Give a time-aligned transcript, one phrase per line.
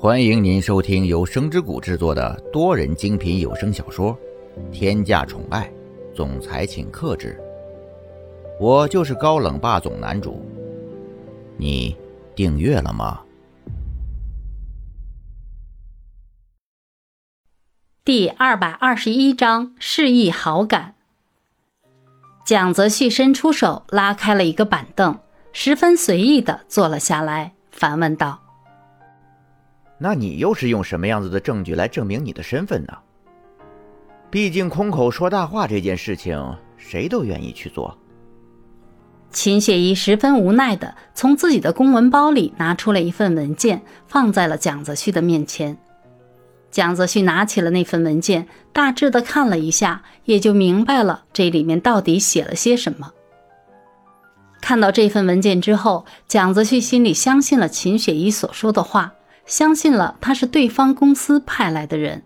[0.00, 4.16] 欢迎您收听由声之谷制作的多人精品有声小说
[4.70, 5.68] 《天价宠爱
[6.14, 7.36] 总裁请克制》，
[8.64, 10.40] 我就是高冷霸总男主。
[11.56, 11.96] 你
[12.36, 13.22] 订阅了吗？
[18.04, 20.94] 第二百二十一章示意好感。
[22.46, 25.18] 蒋泽旭伸出手拉开了一个板凳，
[25.52, 28.44] 十分随意的坐了下来，反问道。
[29.98, 32.96] 那你又是用什么样子的证据来证明你的身份呢？
[34.30, 37.98] 毕竟空口说大话这件事情，谁都愿意去做。
[39.30, 45.76] 秦雪怡十分无奈的从自己的公文包里拿出了一份文件，放在了蒋泽旭的面前。
[46.70, 53.12] 蒋泽旭拿起了那份文件，大致的看了一下，也就明白了这里面到底写了些什么。
[54.60, 59.14] 看到这份文件之后，蒋泽旭心里相信了秦雪怡所说的话。
[59.48, 62.22] 相信了他是对方公司派来的人。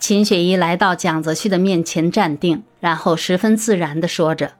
[0.00, 4.54] 秦雪怡来到蒋泽旭的面前站定，然后十分自然的说着：“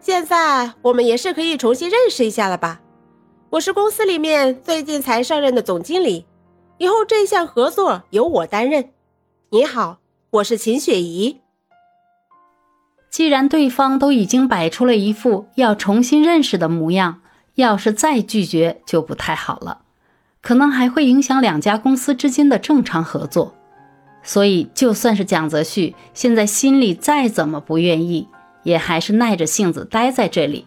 [0.00, 2.80] 现在我们也是可以重新认识一下了吧？
[3.50, 6.24] 我是公司里面最近才上任的总经理，
[6.78, 8.90] 以后这项合作由我担任。
[9.50, 9.98] 你好，
[10.30, 11.40] 我是秦雪怡。”
[13.10, 17.20] 既然对方都已经摆出了一副要重新认识的模样。
[17.54, 19.82] 要是再拒绝就不太好了，
[20.42, 23.54] 可能还会影响两家公司之间的正常合作。
[24.22, 28.26] 所以，就算是蒋泽旭现在心里再怎么不愿意，
[28.62, 30.66] 也还是耐着性子待在这里。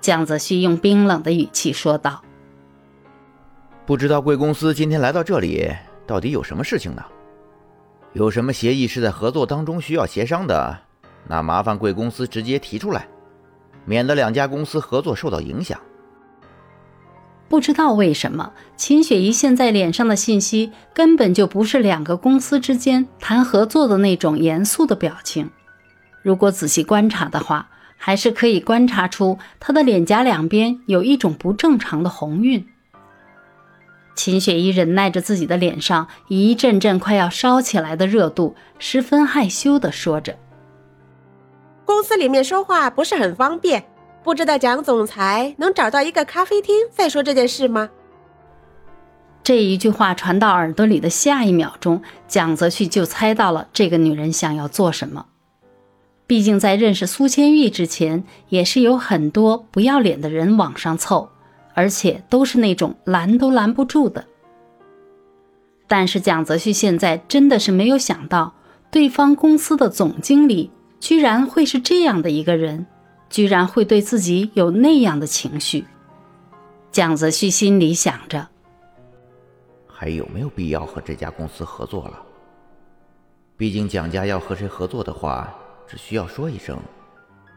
[0.00, 2.22] 蒋泽旭用冰冷的语气说道
[3.84, 5.70] ：“不知道贵公司今天来到这里，
[6.06, 7.02] 到底有什么事情呢？
[8.12, 10.78] 有什么协议是在合作当中需要协商的？
[11.26, 13.08] 那麻烦贵公司直接提出来，
[13.84, 15.80] 免得两家公司合作受到影响。”
[17.50, 25.50] 不知道为什么，秦雪怡现在脸上的信息根本就不是两个公司之间谈合作的那种严肃的表情。
[26.22, 32.64] 如果仔细观察的话，还是可以观察出她的脸颊两边有一种不正常的红晕。
[34.14, 40.36] 秦雪怡忍耐着自己的脸上一阵阵快要烧起来的热度，十分害羞地说着
[41.84, 43.86] ：“公司里面说话不是很方便。”
[44.22, 47.90] 不知道蒋总裁能找到一个咖啡厅再说这件事吗？
[49.42, 55.26] 这一句话传到耳朵里的下一秒钟，蒋泽旭就猜到了这个女人想要做什么。
[56.26, 61.30] 毕竟在认识苏千玉之前，也是有很多不要脸的人往上凑，
[61.74, 64.26] 而且都是那种拦都拦不住的。
[65.88, 68.54] 但是蒋泽旭现在真的是没有想到，
[68.90, 70.70] 对方公司的总经理
[71.00, 72.86] 居然会是这样的一个人。
[73.30, 75.86] 居然会对自己有那样的情绪，
[76.90, 78.48] 蒋泽旭心里想着：
[79.86, 82.20] 还有没有必要和这家公司合作了？
[83.56, 85.54] 毕竟蒋家要和谁合作的话，
[85.86, 86.76] 只需要说一声，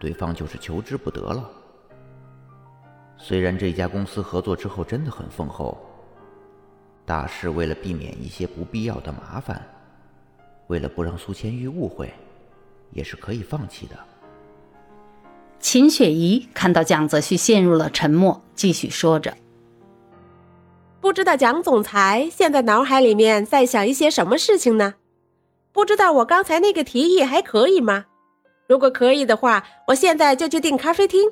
[0.00, 1.48] 对方就是求之不得了。
[3.16, 5.78] 虽然这家公司合作之后真的很丰厚，
[7.04, 9.64] 大师为了避免一些不必要的麻烦，
[10.66, 12.12] 为了不让苏千玉误会，
[12.90, 13.96] 也是可以放弃的。
[15.60, 19.36] 秦雪怡看到蒋泽旭陷入了沉默，继续说着
[21.00, 24.94] ：“不知道蒋总裁现在脑海里面在想一些什么事情呢？
[25.72, 28.06] 不知道我刚才那个提议还可以吗？
[28.66, 31.30] 如果可以的话，我现在就去订咖啡厅。”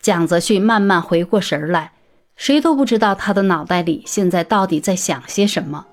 [0.00, 1.92] 蒋泽旭慢慢回过神来，
[2.36, 5.84] 谁都不知道他的脑袋里现在到底在想些什么。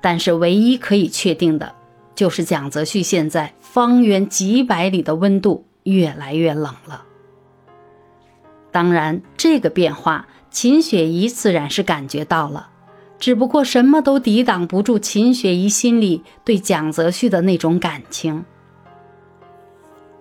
[0.00, 1.74] 但是唯一可以确定的，
[2.14, 5.66] 就是蒋泽旭现在方圆几百里的温度。
[5.90, 7.04] 越来越冷了。
[8.72, 12.70] 当然，这个变化，秦雪怡自然是感觉到了，
[13.18, 18.44] 只不过什么都抵挡不住秦雪怡心里对蒋泽旭的那种感情。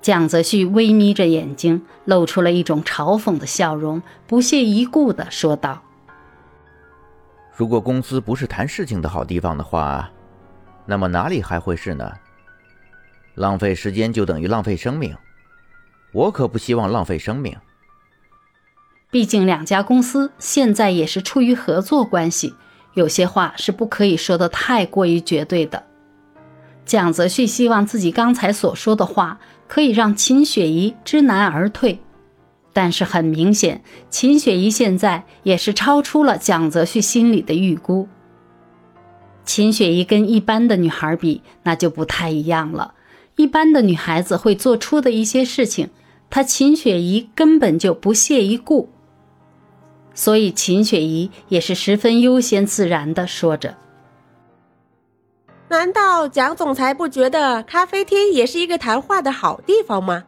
[0.02, 5.84] 蒋泽旭微眯着眼睛，露出了一种嘲讽的笑容，不屑一顾的说道
[7.56, 10.10] ：“如果公司不是谈事情的好地方的话，
[10.86, 12.12] 那么哪里还会是呢？
[13.36, 15.16] 浪费时间就等于浪费生命。”
[16.12, 17.56] 我可不希望浪费生命。
[19.12, 22.54] 毕竟两家公司现在也是出于合作关系，
[22.94, 25.84] 有些话是不可以说的太过于绝对的。
[26.86, 32.00] 蒋泽旭希望自己刚才所说的话可以让秦雪怡知难而退，
[32.74, 38.08] 但是很明显，秦雪怡现在也是超出了蒋泽旭心里的预估。
[39.44, 42.94] 秦雪怡跟一般的女孩比，那就不太一样了。
[43.36, 45.90] 一般的女孩子会做出的一些事情。
[46.30, 48.90] 他秦雪怡根本就不屑一顾。
[50.14, 53.78] 所以秦雪怡也是十分悠闲自然的说着。
[55.70, 60.26] 难道蒋总裁不觉得咖啡厅也是一个谈话的好地方吗？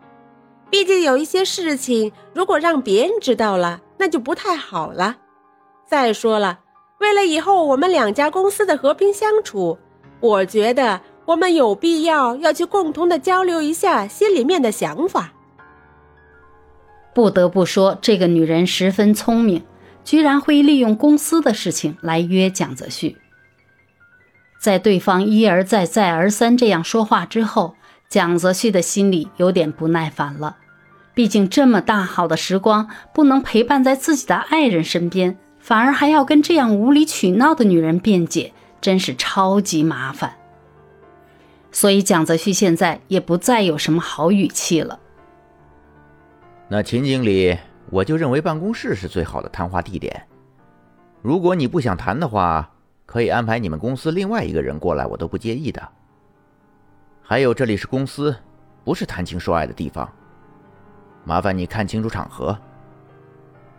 [0.69, 5.18] 毕竟有一些事情，如果让别人知道了，那就不太好了。
[5.86, 6.59] 再说了，
[7.00, 9.77] 为了以后我们两家公司的和平相处，
[10.21, 15.33] 我觉得我们有必要要去共同的交流一下心里面的想法。
[17.13, 19.63] 不得不说，这个女人十分聪明，
[20.04, 23.18] 居然会利用公司的事情来约蒋泽旭。
[24.60, 27.75] 在对方一而再、再而三这样说话之后，
[28.08, 30.58] 蒋泽旭的心里有点不耐烦了。
[31.13, 40.38] 毕竟这么大好的时光不能陪伴在自己的爱人身边，反而还要跟这样无理取闹的女人辩解，真是超级麻烦。
[41.72, 45.00] 所以蒋泽旭现在也不再有什么好语气了。
[46.73, 47.57] 那秦经理，
[47.89, 50.25] 我就认为办公室是最好的谈话地点。
[51.21, 52.71] 如果你不想谈的话。
[53.03, 55.85] 可以安排你们公司另外一个人过来，我都不介意的。
[57.21, 58.33] 还有，这里是公司，
[58.85, 60.09] 不是谈情说爱的地方。
[61.25, 62.57] 麻烦你看清楚场合，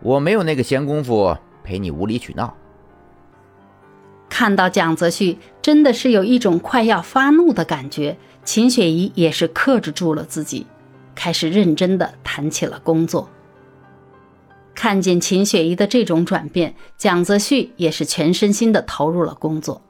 [0.03, 1.35] 我没有那个闲工夫
[1.65, 2.55] 陪你无理取闹。
[4.29, 10.67] 看到蒋泽旭真的是有一种快要发怒的感觉，秦雪怡也是克制住了自己，
[11.15, 13.29] 开始认真的谈起了工作。
[14.75, 19.83] 看见秦雪怡的这种转变，蒋泽旭也是全身心的投入了工作。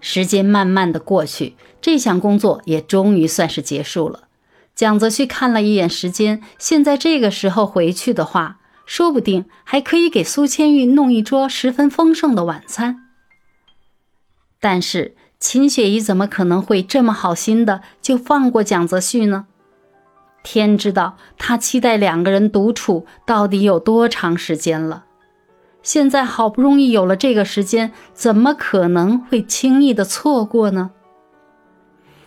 [0.00, 4.24] 时间慢慢的过去，这项工作也终于算是结束了。
[4.74, 13.08] 蒋泽旭看了一眼时间，现在这个时候回去的话，说不定还可以给苏千玉弄一桌十分丰盛的晚餐。
[14.58, 19.46] 但是秦雪怡怎么可能会这么好心的就放过蒋泽旭呢？
[20.44, 25.06] 天知道他期待两个人独处到底有多长时间了。
[25.82, 30.92] 现在好不容易有了这个时间，怎么可能会轻易的错过呢？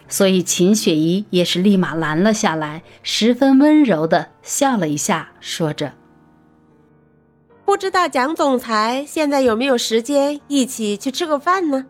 [0.09, 5.93] 所以秦雪怡也是立马拦了下来，十分温柔的笑了一下，说着
[7.65, 11.85] ：“不知道蒋总裁现在有没有时间一起去吃个饭呢？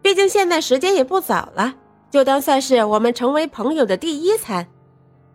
[0.00, 1.74] 毕竟现在时间也不早了，
[2.10, 4.66] 就当算是我们成为朋友的第一餐。”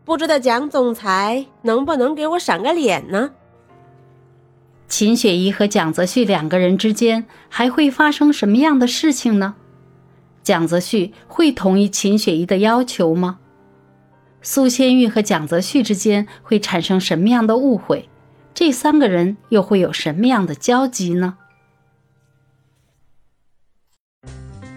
[0.05, 3.31] 不知道蒋总裁能不能给我赏个脸呢？
[4.87, 9.55] 秦雪怡和蒋泽旭两个人之间还会发生什么样的事情呢？
[10.43, 13.39] 蒋泽旭会同意秦雪怡的要求吗？
[14.43, 18.07] 苏千玉和蒋泽旭之间会产生什么样的误会？
[18.53, 21.37] 这三个人又会有什么样的交集呢？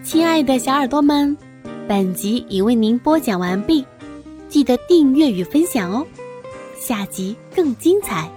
[0.03, 1.37] 亲爱的小耳朵们，
[1.87, 3.85] 本集已为您播讲完毕。
[4.49, 6.05] 记得订阅与分享哦，
[6.77, 8.29] 下集更精彩。